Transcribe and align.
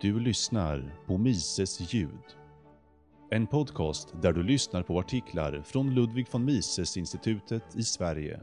Du 0.00 0.20
lyssnar 0.20 0.94
på 1.06 1.18
Mises 1.18 1.94
ljud. 1.94 2.36
En 3.30 3.46
podcast 3.46 4.08
där 4.22 4.32
du 4.32 4.42
lyssnar 4.42 4.82
på 4.82 4.98
artiklar 4.98 5.62
från 5.66 5.94
Ludwig 5.94 6.26
von 6.30 6.44
Mises-institutet 6.44 7.76
i 7.76 7.82
Sverige. 7.82 8.40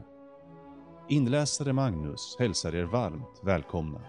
Inläsare 1.08 1.72
Magnus 1.72 2.36
hälsar 2.38 2.74
er 2.74 2.84
varmt 2.84 3.40
välkomna. 3.42 4.00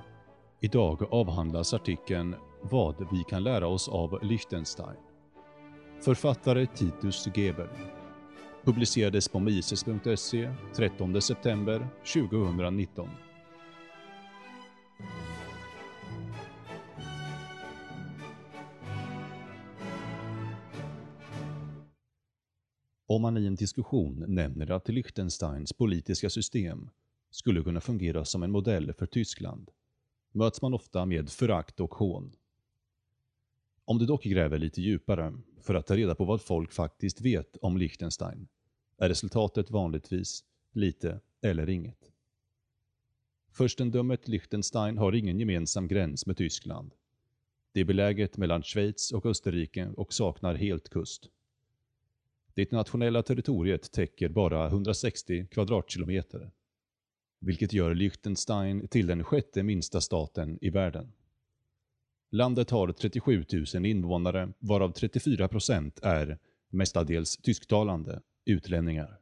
Idag 0.61 1.03
avhandlas 1.11 1.73
artikeln 1.73 2.35
“Vad 2.61 3.07
vi 3.11 3.23
kan 3.23 3.43
lära 3.43 3.67
oss 3.67 3.89
av 3.89 4.19
Liechtenstein”. 4.23 4.97
Författare 6.01 6.67
Titus 6.67 7.27
Geber. 7.35 7.69
Publicerades 8.63 9.27
på 9.27 9.39
mises.se 9.39 10.51
13 10.75 11.21
september 11.21 11.87
2019. 12.13 13.09
Om 23.15 23.21
man 23.21 23.37
i 23.37 23.45
en 23.45 23.55
diskussion 23.55 24.25
nämner 24.27 24.71
att 24.71 24.89
Liechtensteins 24.89 25.73
politiska 25.73 26.29
system 26.29 26.89
skulle 27.29 27.63
kunna 27.63 27.81
fungera 27.81 28.25
som 28.25 28.43
en 28.43 28.51
modell 28.51 28.93
för 28.93 29.05
Tyskland, 29.05 29.71
möts 30.31 30.61
man 30.61 30.73
ofta 30.73 31.05
med 31.05 31.29
förakt 31.29 31.79
och 31.79 31.95
hån. 31.95 32.35
Om 33.85 33.97
du 33.97 34.05
dock 34.05 34.23
gräver 34.23 34.57
lite 34.57 34.81
djupare 34.81 35.33
för 35.61 35.75
att 35.75 35.87
ta 35.87 35.95
reda 35.95 36.15
på 36.15 36.25
vad 36.25 36.41
folk 36.41 36.71
faktiskt 36.71 37.21
vet 37.21 37.57
om 37.57 37.77
Liechtenstein, 37.77 38.47
är 38.97 39.09
resultatet 39.09 39.71
vanligtvis 39.71 40.43
lite 40.71 41.19
eller 41.41 41.69
inget. 41.69 42.11
Furstendömet 43.51 44.27
Liechtenstein 44.27 44.97
har 44.97 45.15
ingen 45.15 45.39
gemensam 45.39 45.87
gräns 45.87 46.25
med 46.25 46.37
Tyskland. 46.37 46.93
Det 47.71 47.79
är 47.79 47.85
beläget 47.85 48.37
mellan 48.37 48.63
Schweiz 48.63 49.11
och 49.11 49.25
Österrike 49.25 49.89
och 49.97 50.13
saknar 50.13 50.55
helt 50.55 50.89
kust. 50.89 51.29
Det 52.55 52.71
nationella 52.71 53.23
territoriet 53.23 53.91
täcker 53.91 54.29
bara 54.29 54.67
160 54.67 55.47
kvadratkilometer, 55.51 56.51
vilket 57.39 57.73
gör 57.73 57.95
Liechtenstein 57.95 58.87
till 58.87 59.07
den 59.07 59.23
sjätte 59.23 59.63
minsta 59.63 60.01
staten 60.01 60.57
i 60.61 60.69
världen. 60.69 61.11
Landet 62.31 62.69
har 62.69 62.91
37 62.91 63.45
000 63.73 63.85
invånare, 63.85 64.53
varav 64.59 64.91
34 64.91 65.47
procent 65.47 65.99
är 66.03 66.37
mestadels 66.69 67.37
tysktalande 67.37 68.21
utlänningar. 68.45 69.19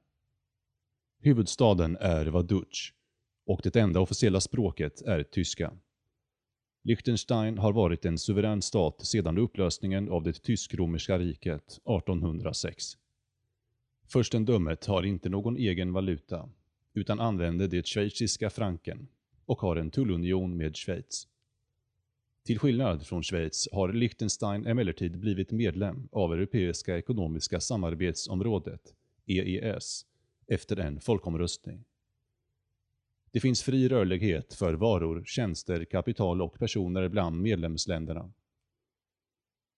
Huvudstaden 1.20 1.98
är 2.00 2.26
Vaduz 2.26 2.94
och 3.46 3.60
det 3.64 3.76
enda 3.76 4.00
officiella 4.00 4.42
språket 4.42 5.02
är 5.02 5.24
tyska. 5.24 5.78
Liechtenstein 6.84 7.58
har 7.58 7.74
varit 7.74 8.06
en 8.06 8.18
suverän 8.18 8.62
stat 8.62 9.06
sedan 9.06 9.38
upplösningen 9.38 10.10
av 10.10 10.24
det 10.24 10.44
tysk-romerska 10.44 11.20
riket 11.20 11.72
1806. 11.72 12.98
Furstendömet 14.14 14.86
har 14.86 15.04
inte 15.04 15.30
någon 15.30 15.58
egen 15.58 15.94
valuta, 15.94 16.50
utan 16.94 17.20
använder 17.20 17.68
det 17.68 17.88
schweiziska 17.88 18.50
franken 18.50 19.08
och 19.46 19.62
har 19.62 19.76
en 19.76 19.92
tullunion 19.92 20.58
med 20.58 20.76
Schweiz. 20.76 21.28
Till 22.44 22.60
skillnad 22.60 23.08
från 23.08 23.24
Schweiz 23.24 23.68
har 23.72 23.94
Liechtenstein 23.94 24.66
emellertid 24.66 25.20
blivit 25.20 25.52
medlem 25.52 26.08
av 26.12 26.34
Europeiska 26.34 26.98
ekonomiska 26.98 27.60
samarbetsområdet, 27.60 28.94
EES, 29.26 30.06
efter 30.48 30.78
en 30.80 31.00
folkomröstning. 31.00 31.84
Det 33.32 33.40
finns 33.40 33.64
fri 33.64 33.88
rörlighet 33.90 34.54
för 34.54 34.74
varor, 34.74 35.24
tjänster, 35.26 35.86
kapital 35.86 36.42
och 36.42 36.60
personer 36.60 37.08
bland 37.08 37.42
medlemsländerna. 37.42 38.32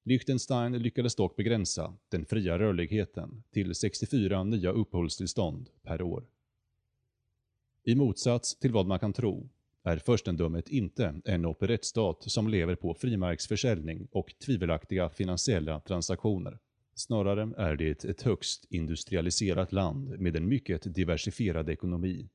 Liechtenstein 0.07 0.77
lyckades 0.77 1.15
dock 1.15 1.35
begränsa 1.35 1.93
den 2.09 2.25
fria 2.25 2.59
rörligheten 2.59 3.43
till 3.51 3.75
64 3.75 4.43
nya 4.43 4.71
uppehållstillstånd 4.71 5.69
per 5.83 6.01
år. 6.01 6.25
I 7.83 7.95
motsats 7.95 8.59
till 8.59 8.71
vad 8.71 8.85
man 8.85 8.99
kan 8.99 9.13
tro 9.13 9.49
är 9.83 9.97
furstendömet 9.97 10.69
inte 10.69 11.21
en 11.25 11.45
operettstat 11.45 12.23
som 12.31 12.47
lever 12.47 12.75
på 12.75 12.93
frimärksförsäljning 12.93 14.07
och 14.11 14.33
tvivelaktiga 14.45 15.09
finansiella 15.09 15.79
transaktioner. 15.79 16.59
Snarare 16.95 17.53
är 17.57 17.75
det 17.75 18.05
ett 18.05 18.21
högst 18.21 18.65
industrialiserat 18.69 19.71
land 19.71 20.19
med 20.19 20.35
en 20.35 20.47
mycket 20.47 20.95
diversifierad 20.95 21.69
ekonomi, 21.69 22.29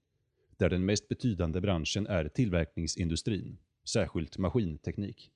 där 0.56 0.70
den 0.70 0.84
mest 0.84 1.08
betydande 1.08 1.60
branschen 1.60 2.06
är 2.06 2.28
tillverkningsindustrin, 2.28 3.58
särskilt 3.84 4.38
maskinteknik. 4.38 5.30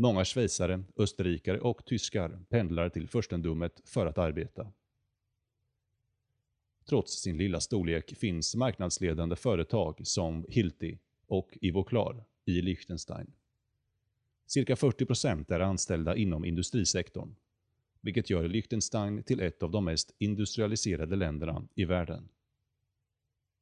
Många 0.00 0.24
schweizare, 0.24 0.82
österrikare 0.96 1.60
och 1.60 1.84
tyskar 1.84 2.38
pendlar 2.48 2.88
till 2.88 3.08
furstendömet 3.08 3.80
för 3.84 4.06
att 4.06 4.18
arbeta. 4.18 4.72
Trots 6.88 7.12
sin 7.12 7.36
lilla 7.36 7.60
storlek 7.60 8.16
finns 8.16 8.54
marknadsledande 8.54 9.36
företag 9.36 10.00
som 10.06 10.46
Hilti 10.48 10.98
och 11.26 11.58
Ivoclar 11.60 12.24
i 12.44 12.62
Liechtenstein. 12.62 13.32
Cirka 14.46 14.74
40% 14.74 15.52
är 15.52 15.60
anställda 15.60 16.16
inom 16.16 16.44
industrisektorn, 16.44 17.34
vilket 18.00 18.30
gör 18.30 18.48
Liechtenstein 18.48 19.22
till 19.22 19.40
ett 19.40 19.62
av 19.62 19.70
de 19.70 19.84
mest 19.84 20.14
industrialiserade 20.18 21.16
länderna 21.16 21.68
i 21.74 21.84
världen. 21.84 22.28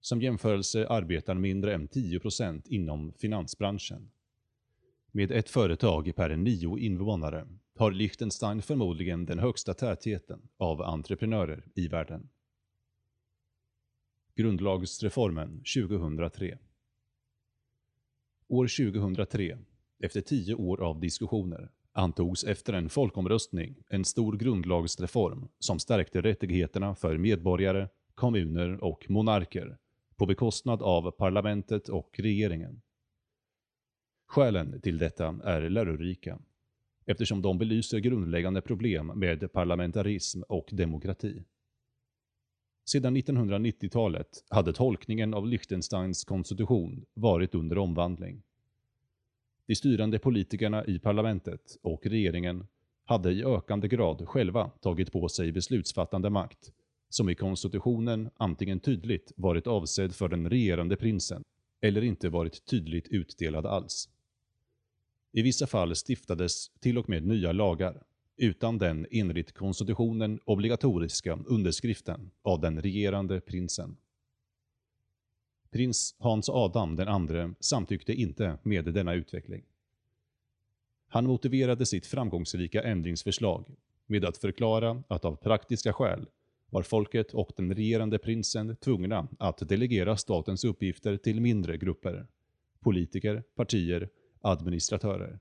Som 0.00 0.22
jämförelse 0.22 0.88
arbetar 0.88 1.34
mindre 1.34 1.74
än 1.74 1.88
10% 1.88 2.62
inom 2.68 3.12
finansbranschen 3.12 4.10
med 5.18 5.30
ett 5.30 5.50
företag 5.50 6.16
per 6.16 6.36
nio 6.36 6.78
invånare 6.78 7.46
har 7.76 7.90
Liechtenstein 7.90 8.62
förmodligen 8.62 9.26
den 9.26 9.38
högsta 9.38 9.74
tätheten 9.74 10.48
av 10.56 10.82
entreprenörer 10.82 11.64
i 11.74 11.88
världen. 11.88 12.28
Grundlagsreformen 14.34 15.62
2003 15.76 16.58
År 18.48 18.92
2003, 18.92 19.58
efter 19.98 20.20
tio 20.20 20.54
år 20.54 20.80
av 20.80 21.00
diskussioner, 21.00 21.70
antogs 21.92 22.44
efter 22.44 22.72
en 22.72 22.88
folkomröstning 22.88 23.76
en 23.88 24.04
stor 24.04 24.36
grundlagsreform 24.36 25.48
som 25.58 25.78
stärkte 25.78 26.20
rättigheterna 26.20 26.94
för 26.94 27.18
medborgare, 27.18 27.88
kommuner 28.14 28.84
och 28.84 29.10
monarker 29.10 29.78
på 30.16 30.26
bekostnad 30.26 30.82
av 30.82 31.10
parlamentet 31.10 31.88
och 31.88 32.10
regeringen. 32.18 32.80
Skälen 34.28 34.80
till 34.80 34.98
detta 34.98 35.36
är 35.44 35.70
lärorika, 35.70 36.38
eftersom 37.06 37.42
de 37.42 37.58
belyser 37.58 37.98
grundläggande 37.98 38.60
problem 38.60 39.06
med 39.06 39.52
parlamentarism 39.52 40.42
och 40.48 40.68
demokrati. 40.72 41.42
Sedan 42.84 43.16
1990-talet 43.16 44.44
hade 44.48 44.72
tolkningen 44.72 45.34
av 45.34 45.46
Liechtensteins 45.46 46.24
konstitution 46.24 47.04
varit 47.14 47.54
under 47.54 47.78
omvandling. 47.78 48.42
De 49.66 49.74
styrande 49.74 50.18
politikerna 50.18 50.84
i 50.84 50.98
parlamentet 50.98 51.78
och 51.82 52.06
regeringen 52.06 52.66
hade 53.04 53.32
i 53.32 53.44
ökande 53.44 53.88
grad 53.88 54.28
själva 54.28 54.70
tagit 54.70 55.12
på 55.12 55.28
sig 55.28 55.52
beslutsfattande 55.52 56.30
makt, 56.30 56.72
som 57.08 57.28
i 57.28 57.34
konstitutionen 57.34 58.30
antingen 58.36 58.80
tydligt 58.80 59.32
varit 59.36 59.66
avsedd 59.66 60.14
för 60.14 60.28
den 60.28 60.50
regerande 60.50 60.96
prinsen 60.96 61.44
eller 61.80 62.04
inte 62.04 62.28
varit 62.28 62.66
tydligt 62.66 63.08
utdelad 63.08 63.66
alls. 63.66 64.08
I 65.32 65.42
vissa 65.42 65.66
fall 65.66 65.96
stiftades 65.96 66.68
till 66.80 66.98
och 66.98 67.08
med 67.08 67.26
nya 67.26 67.52
lagar, 67.52 68.02
utan 68.36 68.78
den 68.78 69.06
enligt 69.10 69.52
konstitutionen 69.52 70.40
obligatoriska 70.44 71.38
underskriften 71.46 72.30
av 72.42 72.60
den 72.60 72.82
regerande 72.82 73.40
prinsen. 73.40 73.96
Prins 75.70 76.16
Hans 76.18 76.48
Adam 76.48 76.96
den 76.96 77.08
andre 77.08 77.54
samtyckte 77.60 78.12
inte 78.12 78.58
med 78.62 78.84
denna 78.84 79.14
utveckling. 79.14 79.64
Han 81.08 81.26
motiverade 81.26 81.86
sitt 81.86 82.06
framgångsrika 82.06 82.82
ändringsförslag 82.82 83.76
med 84.06 84.24
att 84.24 84.38
förklara 84.38 85.02
att 85.08 85.24
av 85.24 85.36
praktiska 85.36 85.92
skäl 85.92 86.26
var 86.70 86.82
folket 86.82 87.34
och 87.34 87.50
den 87.56 87.74
regerande 87.74 88.18
prinsen 88.18 88.76
tvungna 88.76 89.28
att 89.38 89.68
delegera 89.68 90.16
statens 90.16 90.64
uppgifter 90.64 91.16
till 91.16 91.40
mindre 91.40 91.76
grupper, 91.76 92.26
politiker, 92.80 93.42
partier 93.54 94.08
administratörer. 94.40 95.38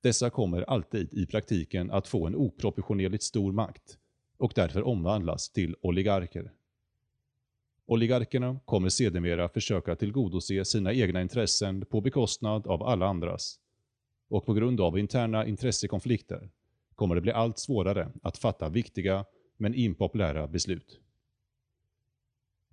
Dessa 0.00 0.30
kommer 0.30 0.62
alltid 0.62 1.14
i 1.14 1.26
praktiken 1.26 1.90
att 1.90 2.08
få 2.08 2.26
en 2.26 2.36
oproportionerligt 2.36 3.22
stor 3.22 3.52
makt 3.52 3.98
och 4.38 4.52
därför 4.54 4.82
omvandlas 4.82 5.50
till 5.50 5.76
oligarker. 5.80 6.52
Oligarkerna 7.86 8.60
kommer 8.64 8.88
sedermera 8.88 9.48
försöka 9.48 9.96
tillgodose 9.96 10.64
sina 10.64 10.92
egna 10.92 11.22
intressen 11.22 11.86
på 11.86 12.00
bekostnad 12.00 12.66
av 12.66 12.82
alla 12.82 13.06
andras. 13.06 13.60
Och 14.28 14.46
på 14.46 14.54
grund 14.54 14.80
av 14.80 14.98
interna 14.98 15.46
intressekonflikter 15.46 16.50
kommer 16.94 17.14
det 17.14 17.20
bli 17.20 17.32
allt 17.32 17.58
svårare 17.58 18.12
att 18.22 18.38
fatta 18.38 18.68
viktiga 18.68 19.24
men 19.56 19.74
impopulära 19.74 20.48
beslut. 20.48 21.00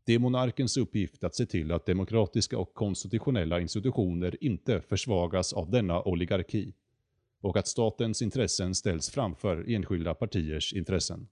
Det 0.05 0.13
är 0.13 0.19
monarkens 0.19 0.77
uppgift 0.77 1.23
att 1.23 1.35
se 1.35 1.45
till 1.45 1.71
att 1.71 1.85
demokratiska 1.85 2.57
och 2.57 2.73
konstitutionella 2.73 3.59
institutioner 3.59 4.44
inte 4.44 4.81
försvagas 4.81 5.53
av 5.53 5.69
denna 5.69 6.01
oligarki 6.01 6.73
och 7.41 7.57
att 7.57 7.67
statens 7.67 8.21
intressen 8.21 8.75
ställs 8.75 9.09
framför 9.09 9.65
enskilda 9.69 10.13
partiers 10.13 10.73
intressen. 10.73 11.27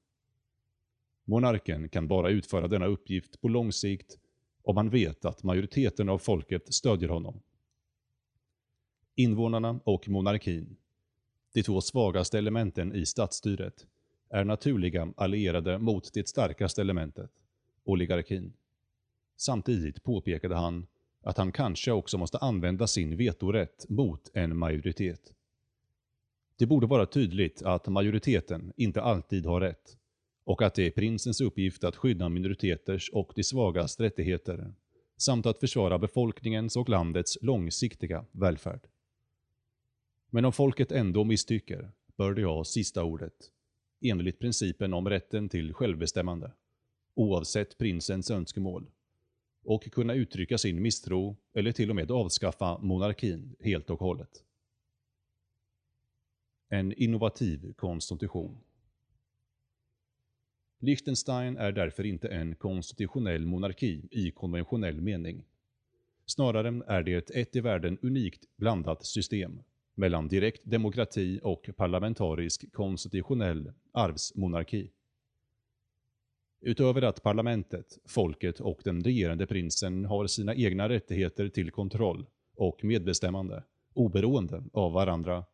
Monarken 1.26 1.90
kan 1.90 2.08
bara 2.08 2.30
utföra 2.30 2.68
denna 2.68 2.86
uppgift 2.86 3.42
på 3.42 3.48
lång 3.48 3.72
sikt 3.72 4.18
om 4.64 4.76
man 4.76 4.90
vet 4.90 5.26
att 5.26 5.44
majoriteten 5.44 6.10
av 6.10 6.18
folket 6.18 6.74
stödjer 6.74 7.10
honom. 7.10 7.42
Invånarna 9.16 9.80
och 9.84 10.10
monarkin, 10.10 10.78
de 11.54 11.64
två 11.64 11.82
svagaste 11.82 12.38
elementen 12.38 12.96
i 12.96 13.06
statsstyret, 13.06 13.88
är 14.30 14.44
naturliga 14.44 15.14
allierade 15.18 15.80
mot 15.80 16.14
det 16.14 16.28
starkaste 16.28 16.82
elementet, 16.82 17.32
oligarkin. 17.84 18.54
Samtidigt 19.42 20.04
påpekade 20.04 20.56
han 20.56 20.88
att 21.22 21.38
han 21.38 21.52
kanske 21.52 21.92
också 21.92 22.18
måste 22.18 22.38
använda 22.38 22.88
sin 22.88 23.18
vetorätt 23.18 23.86
mot 23.90 24.32
en 24.34 24.58
majoritet. 24.58 25.34
Det 26.58 26.66
borde 26.66 26.88
vara 26.88 27.06
tydligt 27.06 27.62
att 27.62 27.88
majoriteten 27.88 28.74
inte 28.76 29.02
alltid 29.02 29.46
har 29.46 29.62
rätt 29.62 29.98
och 30.44 30.62
att 30.62 30.76
det 30.76 30.84
är 30.84 30.92
prinsens 30.92 31.42
uppgift 31.42 31.84
att 31.84 31.96
skydda 31.96 32.30
minoriteters 32.30 33.10
och 33.10 33.32
de 33.36 33.44
svagas 33.44 34.00
rättigheter 34.00 34.74
samt 35.18 35.46
att 35.46 35.60
försvara 35.60 36.00
befolkningens 36.00 36.76
och 36.76 36.90
landets 36.90 37.38
långsiktiga 37.42 38.26
välfärd. 38.32 38.88
Men 40.30 40.46
om 40.46 40.54
folket 40.54 40.92
ändå 40.92 41.24
misstycker 41.24 41.92
bör 42.18 42.34
det 42.34 42.44
ha 42.46 42.64
sista 42.64 43.04
ordet, 43.04 43.52
enligt 44.02 44.40
principen 44.40 44.94
om 44.94 45.10
rätten 45.10 45.50
till 45.50 45.74
självbestämmande, 45.74 46.52
oavsett 47.16 47.78
prinsens 47.78 48.32
önskemål, 48.32 48.90
och 49.64 49.84
kunna 49.92 50.14
uttrycka 50.14 50.58
sin 50.58 50.82
misstro 50.82 51.38
eller 51.54 51.72
till 51.72 51.90
och 51.90 51.96
med 51.96 52.12
avskaffa 52.12 52.78
monarkin 52.78 53.56
helt 53.60 53.90
och 53.90 54.00
hållet. 54.00 54.44
En 56.70 56.94
innovativ 56.94 57.74
konstitution 57.74 58.58
Liechtenstein 60.84 61.58
är 61.58 61.72
därför 61.72 62.06
inte 62.06 62.28
en 62.28 62.56
konstitutionell 62.56 63.46
monarki 63.46 64.02
i 64.12 64.32
konventionell 64.32 65.02
mening. 65.02 65.46
Snarare 66.26 66.84
är 66.88 67.04
det 67.04 67.30
ett 67.30 67.56
i 67.56 67.60
världen 67.60 67.98
unikt 68.02 68.46
blandat 68.56 69.06
system 69.06 69.64
mellan 69.96 70.28
direkt 70.28 70.62
demokrati 70.64 71.40
och 71.44 71.70
parlamentarisk 71.76 72.72
konstitutionell 72.74 73.74
arvsmonarki. 73.92 74.92
Utöver 76.64 77.02
att 77.02 77.24
parlamentet, 77.24 77.98
folket 78.06 78.60
och 78.60 78.82
den 78.84 79.04
regerande 79.04 79.48
prinsen 79.48 80.06
har 80.06 80.28
sina 80.28 80.56
egna 80.56 80.90
rättigheter 80.90 81.50
till 81.50 81.72
kontroll 81.72 82.26
och 82.56 82.84
medbestämmande, 82.84 83.64
oberoende 83.94 84.64
av 84.74 84.94
varandra, 84.94 85.46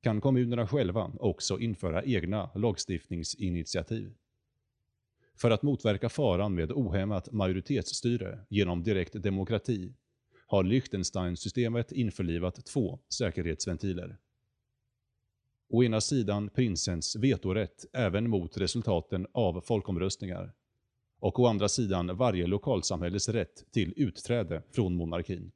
kan 0.00 0.20
kommunerna 0.20 0.66
själva 0.66 1.12
också 1.20 1.58
införa 1.58 2.04
egna 2.04 2.50
lagstiftningsinitiativ. 2.54 4.14
För 5.36 5.50
att 5.50 5.62
motverka 5.62 6.08
faran 6.08 6.54
med 6.54 6.72
ohämmat 6.72 7.32
majoritetsstyre 7.32 8.38
genom 8.48 8.82
direkt 8.82 9.22
demokrati 9.22 9.94
har 10.46 10.62
Liechtenstein-systemet 10.64 11.92
införlivat 11.92 12.66
två 12.66 12.98
säkerhetsventiler. 13.08 14.16
Å 15.68 15.84
ena 15.84 16.00
sidan 16.00 16.48
prinsens 16.48 17.16
vetorätt 17.16 17.86
även 17.92 18.30
mot 18.30 18.56
resultaten 18.56 19.26
av 19.32 19.60
folkomröstningar 19.60 20.52
och 21.20 21.38
å 21.40 21.46
andra 21.46 21.68
sidan 21.68 22.16
varje 22.16 22.46
lokalsamhälles 22.46 23.28
rätt 23.28 23.72
till 23.72 23.94
utträde 23.96 24.62
från 24.70 24.94
monarkin. 24.94 25.52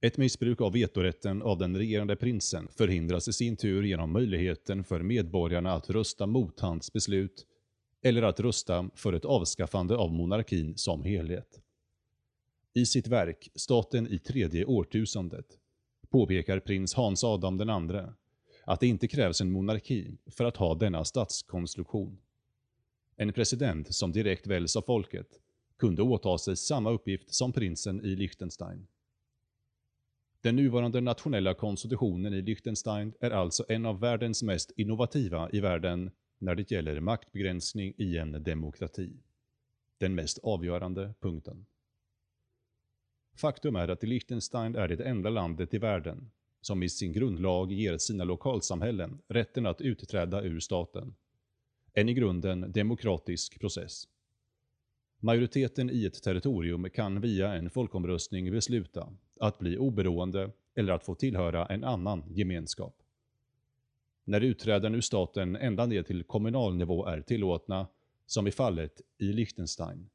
Ett 0.00 0.16
missbruk 0.16 0.60
av 0.60 0.72
vetorätten 0.72 1.42
av 1.42 1.58
den 1.58 1.76
regerande 1.76 2.16
prinsen 2.16 2.68
förhindras 2.70 3.28
i 3.28 3.32
sin 3.32 3.56
tur 3.56 3.82
genom 3.82 4.12
möjligheten 4.12 4.84
för 4.84 5.02
medborgarna 5.02 5.72
att 5.72 5.90
rösta 5.90 6.26
mot 6.26 6.60
hans 6.60 6.92
beslut 6.92 7.46
eller 8.02 8.22
att 8.22 8.40
rösta 8.40 8.90
för 8.94 9.12
ett 9.12 9.24
avskaffande 9.24 9.96
av 9.96 10.12
monarkin 10.12 10.76
som 10.76 11.02
helhet. 11.02 11.60
I 12.74 12.86
sitt 12.86 13.06
verk 13.06 13.48
Staten 13.54 14.08
i 14.08 14.18
tredje 14.18 14.64
årtusendet 14.64 15.46
påpekar 16.14 16.60
prins 16.60 16.94
Hans 16.94 17.24
Adam 17.24 17.60
II 17.60 18.00
att 18.64 18.80
det 18.80 18.86
inte 18.86 19.08
krävs 19.08 19.40
en 19.40 19.50
monarki 19.50 20.16
för 20.26 20.44
att 20.44 20.56
ha 20.56 20.74
denna 20.74 21.04
statskonstruktion. 21.04 22.18
En 23.16 23.32
president 23.32 23.94
som 23.94 24.12
direkt 24.12 24.46
väljs 24.46 24.76
av 24.76 24.82
folket 24.82 25.26
kunde 25.78 26.02
åta 26.02 26.38
sig 26.38 26.56
samma 26.56 26.90
uppgift 26.90 27.34
som 27.34 27.52
prinsen 27.52 28.04
i 28.04 28.16
Liechtenstein. 28.16 28.86
Den 30.40 30.56
nuvarande 30.56 31.00
nationella 31.00 31.54
konstitutionen 31.54 32.34
i 32.34 32.42
Liechtenstein 32.42 33.12
är 33.20 33.30
alltså 33.30 33.64
en 33.68 33.86
av 33.86 34.00
världens 34.00 34.42
mest 34.42 34.72
innovativa 34.76 35.50
i 35.52 35.60
världen 35.60 36.10
när 36.38 36.54
det 36.54 36.70
gäller 36.70 37.00
maktbegränsning 37.00 37.94
i 37.96 38.16
en 38.16 38.42
demokrati. 38.42 39.12
Den 39.98 40.14
mest 40.14 40.38
avgörande 40.42 41.14
punkten. 41.20 41.66
Faktum 43.36 43.76
är 43.76 43.88
att 43.88 44.02
Liechtenstein 44.02 44.76
är 44.76 44.88
det 44.88 45.04
enda 45.04 45.30
landet 45.30 45.74
i 45.74 45.78
världen 45.78 46.30
som 46.60 46.82
i 46.82 46.88
sin 46.88 47.12
grundlag 47.12 47.72
ger 47.72 47.98
sina 47.98 48.24
lokalsamhällen 48.24 49.18
rätten 49.28 49.66
att 49.66 49.80
utträda 49.80 50.42
ur 50.42 50.60
staten. 50.60 51.14
En 51.92 52.08
i 52.08 52.14
grunden 52.14 52.72
demokratisk 52.72 53.60
process. 53.60 54.08
Majoriteten 55.20 55.90
i 55.90 56.04
ett 56.04 56.22
territorium 56.22 56.90
kan 56.90 57.20
via 57.20 57.54
en 57.54 57.70
folkomröstning 57.70 58.50
besluta 58.50 59.12
att 59.40 59.58
bli 59.58 59.78
oberoende 59.78 60.50
eller 60.74 60.92
att 60.92 61.04
få 61.04 61.14
tillhöra 61.14 61.66
en 61.66 61.84
annan 61.84 62.24
gemenskap. 62.28 63.02
När 64.24 64.40
utträden 64.40 64.94
ur 64.94 65.00
staten 65.00 65.56
ända 65.56 65.86
ner 65.86 66.02
till 66.02 66.24
kommunal 66.24 66.76
nivå 66.76 67.06
är 67.06 67.20
tillåtna, 67.20 67.86
som 68.26 68.46
i 68.46 68.50
fallet 68.50 69.00
i 69.18 69.32
Liechtenstein, 69.32 70.10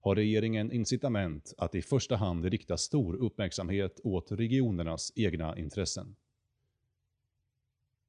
har 0.00 0.14
regeringen 0.14 0.72
incitament 0.72 1.54
att 1.58 1.74
i 1.74 1.82
första 1.82 2.16
hand 2.16 2.44
rikta 2.44 2.76
stor 2.76 3.14
uppmärksamhet 3.14 4.00
åt 4.04 4.32
regionernas 4.32 5.12
egna 5.16 5.58
intressen. 5.58 6.16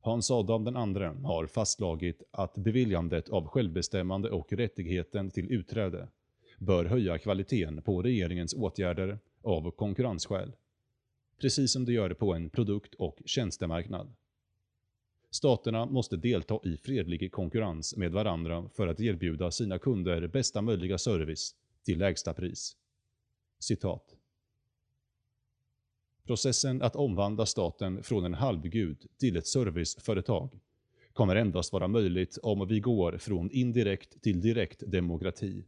Hans 0.01 0.31
Adam 0.31 0.67
II 0.67 1.03
har 1.23 1.47
fastslagit 1.47 2.23
att 2.31 2.53
beviljandet 2.53 3.29
av 3.29 3.47
självbestämmande 3.47 4.29
och 4.29 4.53
rättigheten 4.53 5.31
till 5.31 5.51
utträde 5.51 6.07
bör 6.59 6.85
höja 6.85 7.17
kvaliteten 7.17 7.81
på 7.81 8.01
regeringens 8.01 8.53
åtgärder 8.53 9.19
av 9.43 9.71
konkurrensskäl, 9.71 10.51
precis 11.41 11.71
som 11.71 11.85
det 11.85 11.93
gör 11.93 12.13
på 12.13 12.33
en 12.33 12.49
produkt- 12.49 12.95
och 12.95 13.19
tjänstemarknad. 13.25 14.13
Staterna 15.31 15.85
måste 15.85 16.17
delta 16.17 16.59
i 16.63 16.77
fredlig 16.77 17.31
konkurrens 17.31 17.95
med 17.97 18.11
varandra 18.11 18.69
för 18.69 18.87
att 18.87 18.99
erbjuda 18.99 19.51
sina 19.51 19.79
kunder 19.79 20.27
bästa 20.27 20.61
möjliga 20.61 20.97
service 20.97 21.55
till 21.83 21.99
lägsta 21.99 22.33
pris. 22.33 22.77
Citat. 23.59 24.15
Processen 26.23 26.81
att 26.81 26.95
omvandla 26.95 27.45
staten 27.45 28.03
från 28.03 28.25
en 28.25 28.33
halvgud 28.33 29.05
till 29.17 29.37
ett 29.37 29.47
serviceföretag 29.47 30.59
kommer 31.13 31.35
endast 31.35 31.73
vara 31.73 31.87
möjligt 31.87 32.37
om 32.43 32.67
vi 32.67 32.79
går 32.79 33.17
från 33.17 33.51
indirekt 33.51 34.21
till 34.21 34.41
direkt 34.41 34.83
demokrati 34.87 35.65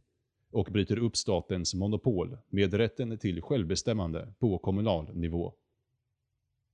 och 0.50 0.68
bryter 0.72 0.98
upp 0.98 1.16
statens 1.16 1.74
monopol 1.74 2.38
med 2.48 2.74
rätten 2.74 3.18
till 3.18 3.42
självbestämmande 3.42 4.32
på 4.38 4.58
kommunal 4.58 5.14
nivå. 5.14 5.54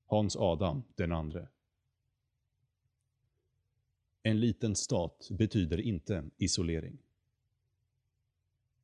Hans 0.06 0.36
Adam 0.36 0.82
den 0.96 1.12
andre. 1.12 1.48
En 4.22 4.40
liten 4.40 4.76
stat 4.76 5.28
betyder 5.30 5.80
inte 5.80 6.24
isolering. 6.36 6.98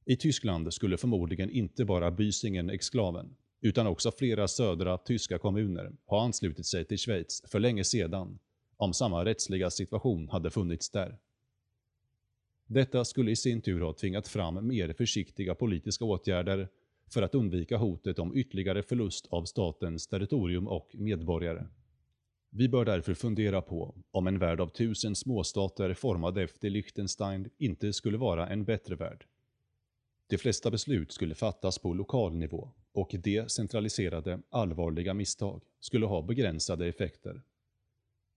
I 0.07 0.17
Tyskland 0.17 0.75
skulle 0.75 0.97
förmodligen 0.97 1.51
inte 1.51 1.85
bara 1.85 2.11
Bysingen 2.11 2.71
exklaven, 2.71 3.37
utan 3.61 3.87
också 3.87 4.13
flera 4.19 4.49
södra 4.49 4.99
tyska 4.99 5.39
kommuner 5.39 5.93
ha 6.07 6.25
anslutit 6.25 6.67
sig 6.67 6.85
till 6.85 6.99
Schweiz 6.99 7.43
för 7.47 7.61
länge 7.61 7.85
sedan, 7.85 8.39
om 8.77 8.95
samma 8.95 9.25
rättsliga 9.25 9.71
situation 9.71 10.29
hade 10.29 10.51
funnits 10.51 10.91
där. 10.91 11.19
Detta 12.67 13.05
skulle 13.05 13.31
i 13.31 13.37
sin 13.37 13.63
tur 13.63 13.81
ha 13.81 13.93
tvingat 13.93 14.29
fram 14.29 14.67
mer 14.67 14.93
försiktiga 14.93 15.55
politiska 15.55 16.05
åtgärder 16.05 16.69
för 17.11 17.23
att 17.23 17.35
undvika 17.35 17.77
hotet 17.77 18.19
om 18.19 18.37
ytterligare 18.37 18.83
förlust 18.83 19.27
av 19.31 19.45
statens 19.45 20.07
territorium 20.07 20.69
och 20.69 20.91
medborgare. 20.95 21.67
Vi 22.51 22.69
bör 22.69 22.85
därför 22.85 23.15
fundera 23.15 23.63
på 23.63 23.95
om 24.11 24.27
en 24.27 24.39
värld 24.39 24.61
av 24.61 24.69
tusen 24.69 25.15
småstater 25.15 25.95
formad 25.95 26.39
efter 26.39 26.71
Liechtenstein 26.71 27.51
inte 27.59 27.93
skulle 27.93 28.19
vara 28.19 28.49
en 28.49 28.65
bättre 28.65 28.97
värld. 28.97 29.27
De 30.27 30.39
flesta 30.39 30.71
beslut 30.71 31.13
skulle 31.13 31.35
fattas 31.35 31.79
på 31.79 31.95
lokal 31.95 32.35
nivå 32.35 32.71
och 32.93 33.15
decentraliserade, 33.19 34.41
allvarliga 34.51 35.15
misstag 35.15 35.63
skulle 35.81 36.07
ha 36.07 36.23
begränsade 36.23 36.87
effekter. 36.87 37.43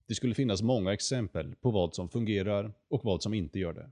Det 0.06 0.14
skulle 0.14 0.34
finnas 0.34 0.62
många 0.62 0.92
exempel 0.92 1.54
på 1.54 1.70
vad 1.70 1.94
som 1.94 2.08
fungerar 2.08 2.72
och 2.88 3.04
vad 3.04 3.22
som 3.22 3.34
inte 3.34 3.58
gör 3.58 3.72
det. 3.72 3.90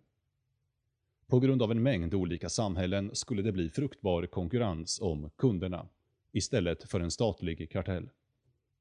På 1.27 1.41
grund 1.41 1.63
av 1.63 1.71
en 1.71 1.83
mängd 1.83 2.15
olika 2.15 2.49
samhällen 2.49 3.11
skulle 3.15 3.43
det 3.43 3.53
bli 3.53 3.71
fruktbar 3.71 4.27
konkurrens 4.27 5.01
om 5.01 5.31
kunderna, 5.37 5.89
istället 6.33 6.91
för 6.91 7.01
en 7.01 7.11
statlig 7.11 7.71
kartell. 7.71 8.09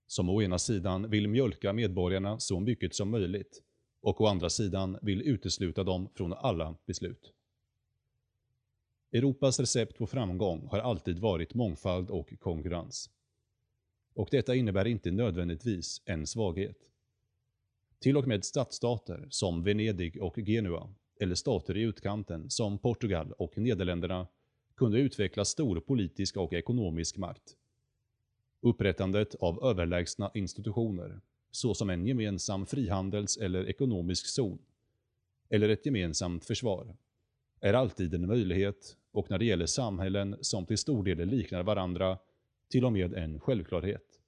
Som 0.08 0.30
å 0.30 0.42
ena 0.42 0.60
sidan 0.60 1.10
vill 1.10 1.28
mjölka 1.28 1.74
medborgarna 1.74 2.40
så 2.40 2.60
mycket 2.60 2.96
som 2.96 3.10
möjligt 3.10 3.62
och 4.02 4.22
å 4.22 4.28
andra 4.28 4.50
sidan 4.50 4.98
vill 5.02 5.22
utesluta 5.22 5.84
dem 5.84 6.10
från 6.16 6.34
alla 6.34 6.76
beslut. 6.86 7.32
Europas 9.16 9.60
recept 9.60 9.98
på 9.98 10.08
framgång 10.08 10.68
har 10.72 10.80
alltid 10.80 11.20
varit 11.20 11.54
mångfald 11.54 12.10
och 12.10 12.40
konkurrens. 12.40 13.10
Och 14.14 14.28
detta 14.32 14.56
innebär 14.56 14.88
inte 14.88 15.12
nödvändigtvis 15.12 16.02
en 16.06 16.28
svaghet. 16.28 16.78
Till 18.00 18.18
och 18.18 18.28
med 18.28 18.46
stadsstater 18.46 19.28
som 19.30 19.64
Venedig 19.64 20.22
och 20.22 20.38
Genua, 20.38 20.90
eller 21.20 21.36
stater 21.36 21.78
i 21.78 21.82
utkanten 21.82 22.50
som 22.50 22.78
Portugal 22.78 23.32
och 23.32 23.58
Nederländerna, 23.58 24.28
kunde 24.76 25.00
utveckla 25.00 25.46
stor 25.46 25.80
politisk 25.80 26.38
och 26.38 26.54
ekonomisk 26.54 27.18
makt. 27.18 27.58
Upprättandet 28.62 29.36
av 29.36 29.64
överlägsna 29.64 30.32
institutioner, 30.34 31.22
såsom 31.52 31.90
en 31.90 32.08
gemensam 32.08 32.66
frihandels 32.66 33.38
eller 33.38 33.70
ekonomisk 33.70 34.28
zon, 34.28 34.60
eller 35.50 35.70
ett 35.70 35.86
gemensamt 35.86 36.46
försvar, 36.46 36.98
är 37.60 37.74
alltid 37.74 38.14
en 38.14 38.28
möjlighet 38.28 38.98
och 39.16 39.30
när 39.30 39.40
det 39.40 39.46
gäller 39.46 39.66
samhällen 39.66 40.38
som 40.42 40.66
till 40.66 40.78
stor 40.78 41.04
del 41.04 41.28
liknar 41.28 41.64
varandra, 41.64 42.18
till 42.70 42.86
och 42.86 42.94
med 42.94 43.14
en 43.14 43.40
självklarhet. 43.40 44.22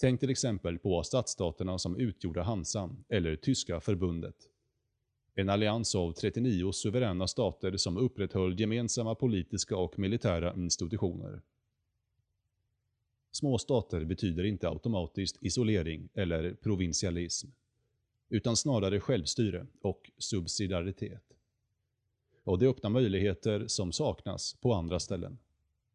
Tänk 0.00 0.20
till 0.20 0.30
exempel 0.30 0.78
på 0.78 1.02
stadsstaterna 1.02 1.78
som 1.78 1.96
utgjorde 1.96 2.42
Hansan 2.42 3.04
eller 3.08 3.36
Tyska 3.36 3.80
förbundet. 3.80 4.36
En 5.34 5.48
allians 5.48 5.94
av 5.94 6.12
39 6.12 6.72
suveräna 6.72 7.26
stater 7.26 7.76
som 7.76 7.96
upprätthöll 7.96 8.60
gemensamma 8.60 9.14
politiska 9.14 9.76
och 9.76 9.98
militära 9.98 10.54
institutioner. 10.54 11.42
Små 13.30 13.58
stater 13.58 14.04
betyder 14.04 14.44
inte 14.44 14.68
automatiskt 14.68 15.36
isolering 15.40 16.08
eller 16.14 16.54
provinsialism, 16.54 17.48
utan 18.28 18.56
snarare 18.56 19.00
självstyre 19.00 19.66
och 19.80 20.10
subsidiaritet. 20.18 21.35
Och 22.46 22.58
det 22.58 22.66
öppnar 22.66 22.90
möjligheter 22.90 23.66
som 23.66 23.92
saknas 23.92 24.54
på 24.60 24.74
andra 24.74 25.00
ställen. 25.00 25.38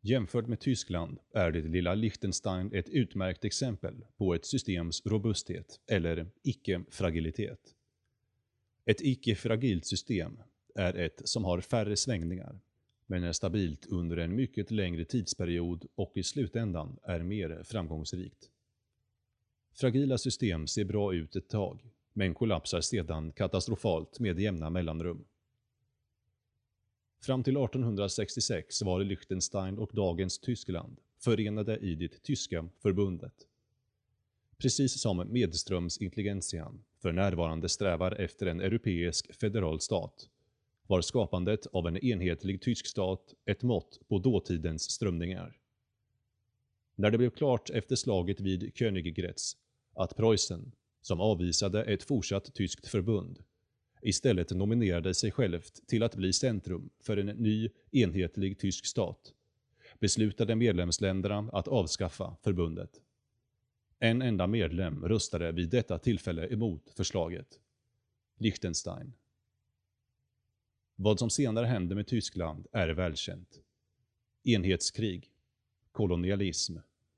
Jämfört 0.01 0.47
med 0.47 0.59
Tyskland 0.59 1.19
är 1.33 1.51
det 1.51 1.61
lilla 1.61 1.93
Liechtenstein 1.93 2.73
ett 2.73 2.89
utmärkt 2.89 3.45
exempel 3.45 4.05
på 4.17 4.33
ett 4.33 4.45
systems 4.45 5.05
robusthet, 5.05 5.79
eller 5.87 6.27
icke-fragilitet. 6.43 7.59
Ett 8.85 9.01
icke-fragilt 9.01 9.85
system 9.85 10.39
är 10.75 10.93
ett 10.93 11.21
som 11.23 11.43
har 11.43 11.61
färre 11.61 11.95
svängningar, 11.95 12.59
men 13.05 13.23
är 13.23 13.31
stabilt 13.31 13.85
under 13.85 14.17
en 14.17 14.35
mycket 14.35 14.71
längre 14.71 15.05
tidsperiod 15.05 15.85
och 15.95 16.11
i 16.15 16.23
slutändan 16.23 16.97
är 17.03 17.19
mer 17.19 17.63
framgångsrikt. 17.63 18.49
Fragila 19.73 20.17
system 20.17 20.67
ser 20.67 20.85
bra 20.85 21.13
ut 21.13 21.35
ett 21.35 21.49
tag, 21.49 21.89
men 22.13 22.33
kollapsar 22.33 22.81
sedan 22.81 23.31
katastrofalt 23.31 24.19
med 24.19 24.39
jämna 24.39 24.69
mellanrum. 24.69 25.25
Fram 27.23 27.43
till 27.43 27.57
1866 27.57 28.81
var 28.81 29.03
Liechtenstein 29.03 29.77
och 29.77 29.91
dagens 29.93 30.39
Tyskland 30.39 30.99
förenade 31.19 31.77
i 31.77 31.95
det 31.95 32.23
tyska 32.23 32.69
förbundet. 32.81 33.33
Precis 34.57 35.01
som 35.01 35.27
medströmsintelligentian 35.29 36.83
för 37.01 37.11
närvarande 37.11 37.69
strävar 37.69 38.11
efter 38.11 38.45
en 38.45 38.61
europeisk 38.61 39.35
federal 39.35 39.79
stat 39.81 40.29
var 40.87 41.01
skapandet 41.01 41.67
av 41.67 41.87
en 41.87 41.97
enhetlig 41.97 42.61
tysk 42.61 42.87
stat 42.87 43.33
ett 43.45 43.63
mått 43.63 43.99
på 44.07 44.19
dåtidens 44.19 44.91
strömningar. 44.91 45.57
När 46.95 47.11
det 47.11 47.17
blev 47.17 47.29
klart 47.29 47.69
efter 47.69 47.95
slaget 47.95 48.39
vid 48.39 48.71
Königgrätz 48.75 49.57
att 49.95 50.15
Preussen, 50.15 50.71
som 51.01 51.21
avvisade 51.21 51.83
ett 51.83 52.03
fortsatt 52.03 52.53
tyskt 52.53 52.87
förbund, 52.87 53.43
istället 54.01 54.51
nominerade 54.51 55.13
sig 55.13 55.31
självt 55.31 55.87
till 55.87 56.03
att 56.03 56.15
bli 56.15 56.33
centrum 56.33 56.89
för 56.99 57.17
en 57.17 57.25
ny 57.25 57.69
enhetlig 57.91 58.59
tysk 58.59 58.85
stat, 58.85 59.33
beslutade 59.99 60.55
medlemsländerna 60.55 61.49
att 61.53 61.67
avskaffa 61.67 62.35
förbundet. 62.43 63.01
En 63.99 64.21
enda 64.21 64.47
medlem 64.47 65.05
röstade 65.05 65.51
vid 65.51 65.69
detta 65.69 65.99
tillfälle 65.99 66.47
emot 66.47 66.93
förslaget. 66.95 67.59
Liechtenstein. 68.37 69.13
Vad 70.95 71.19
som 71.19 71.29
senare 71.29 71.65
hände 71.65 71.95
med 71.95 72.07
Tyskland 72.07 72.67
är 72.71 72.89
välkänt. 72.89 73.61
Enhetskrig, 74.43 75.29
kolonialism, 75.91 76.77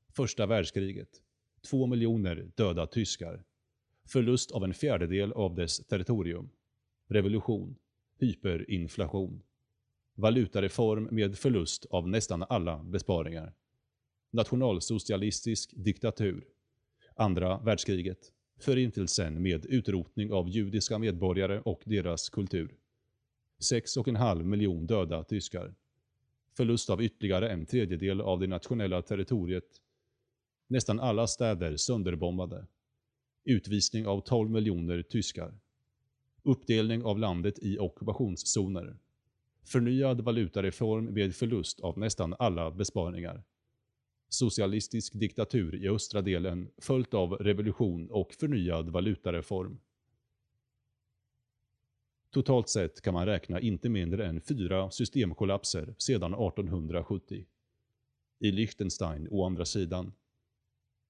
första 0.09 0.45
världskriget, 0.45 1.21
två 1.61 1.87
miljoner 1.87 2.51
döda 2.55 2.87
tyskar, 2.87 3.43
förlust 4.05 4.51
av 4.51 4.63
en 4.63 4.73
fjärdedel 4.73 5.31
av 5.31 5.55
dess 5.55 5.77
territorium, 5.77 6.49
revolution, 7.13 7.75
hyperinflation, 8.19 9.41
valutareform 10.15 11.07
med 11.11 11.37
förlust 11.37 11.85
av 11.85 12.07
nästan 12.07 12.43
alla 12.49 12.83
besparingar, 12.83 13.53
nationalsocialistisk 14.31 15.73
diktatur, 15.75 16.45
andra 17.15 17.59
världskriget, 17.59 18.31
förintelsen 18.59 19.41
med 19.41 19.65
utrotning 19.65 20.33
av 20.33 20.49
judiska 20.49 20.99
medborgare 20.99 21.59
och 21.59 21.81
deras 21.85 22.29
kultur, 22.29 22.75
6,5 23.59 24.43
miljon 24.43 24.87
döda 24.87 25.23
tyskar, 25.23 25.75
förlust 26.57 26.89
av 26.89 27.03
ytterligare 27.03 27.49
en 27.49 27.65
tredjedel 27.65 28.21
av 28.21 28.39
det 28.39 28.47
nationella 28.47 29.01
territoriet, 29.01 29.81
nästan 30.67 30.99
alla 30.99 31.27
städer 31.27 31.77
sönderbombade, 31.77 32.67
utvisning 33.43 34.07
av 34.07 34.21
12 34.21 34.49
miljoner 34.49 35.01
tyskar, 35.01 35.59
uppdelning 36.43 37.03
av 37.03 37.19
landet 37.19 37.59
i 37.61 37.79
ockupationszoner, 37.79 38.97
förnyad 39.63 40.21
valutareform 40.21 41.05
med 41.05 41.35
förlust 41.35 41.79
av 41.79 41.97
nästan 41.97 42.35
alla 42.39 42.71
besparingar, 42.71 43.43
socialistisk 44.29 45.13
diktatur 45.13 45.75
i 45.75 45.89
östra 45.89 46.21
delen 46.21 46.69
följt 46.77 47.13
av 47.13 47.33
revolution 47.33 48.09
och 48.11 48.33
förnyad 48.33 48.89
valutareform. 48.89 49.79
Totalt 52.31 52.69
sett 52.69 53.01
kan 53.01 53.13
man 53.13 53.25
räkna 53.25 53.59
inte 53.59 53.89
mindre 53.89 54.27
än 54.27 54.41
fyra 54.41 54.91
systemkollapser 54.91 55.95
sedan 55.97 56.33
1870. 56.33 57.45
I 58.39 58.51
Liechtenstein 58.51 59.27
å 59.31 59.45
andra 59.45 59.65
sidan, 59.65 60.13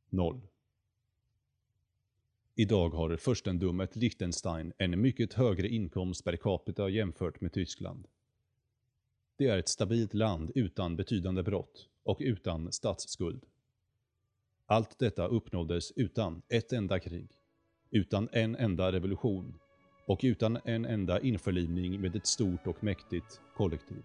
noll. 0.09 0.41
Idag 2.55 2.89
har 2.89 3.17
furstendömet 3.17 3.95
Liechtenstein 3.95 4.73
en 4.77 5.01
mycket 5.01 5.33
högre 5.33 5.67
inkomst 5.67 6.23
per 6.23 6.35
capita 6.35 6.89
jämfört 6.89 7.41
med 7.41 7.53
Tyskland. 7.53 8.07
Det 9.37 9.47
är 9.47 9.57
ett 9.57 9.67
stabilt 9.67 10.13
land 10.13 10.51
utan 10.55 10.95
betydande 10.95 11.43
brott 11.43 11.89
och 12.03 12.17
utan 12.21 12.71
statsskuld. 12.71 13.45
Allt 14.65 14.99
detta 14.99 15.27
uppnåddes 15.27 15.91
utan 15.95 16.41
ett 16.49 16.73
enda 16.73 16.99
krig, 16.99 17.27
utan 17.91 18.29
en 18.31 18.55
enda 18.55 18.91
revolution 18.91 19.59
och 20.07 20.19
utan 20.23 20.57
en 20.65 20.85
enda 20.85 21.19
införlivning 21.19 22.01
med 22.01 22.15
ett 22.15 22.27
stort 22.27 22.67
och 22.67 22.83
mäktigt 22.83 23.41
kollektiv. 23.55 24.03